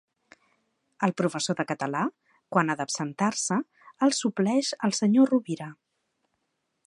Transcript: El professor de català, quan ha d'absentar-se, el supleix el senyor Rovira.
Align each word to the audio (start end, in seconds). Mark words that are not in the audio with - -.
El 1.07 1.11
professor 1.19 1.57
de 1.59 1.65
català, 1.71 2.01
quan 2.55 2.73
ha 2.73 2.77
d'absentar-se, 2.79 3.59
el 4.07 4.17
supleix 4.23 4.75
el 4.89 4.99
senyor 5.03 5.33
Rovira. 5.35 5.69